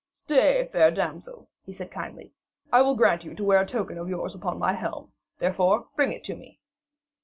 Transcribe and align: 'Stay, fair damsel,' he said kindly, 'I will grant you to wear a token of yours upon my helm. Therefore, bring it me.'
'Stay, 0.09 0.67
fair 0.71 0.89
damsel,' 0.89 1.47
he 1.63 1.71
said 1.71 1.91
kindly, 1.91 2.33
'I 2.73 2.81
will 2.81 2.95
grant 2.95 3.23
you 3.23 3.35
to 3.35 3.43
wear 3.43 3.61
a 3.61 3.67
token 3.67 3.99
of 3.99 4.09
yours 4.09 4.33
upon 4.33 4.57
my 4.57 4.73
helm. 4.73 5.11
Therefore, 5.37 5.89
bring 5.95 6.11
it 6.11 6.27
me.' 6.27 6.59